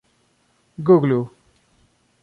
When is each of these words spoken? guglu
guglu 0.85 1.21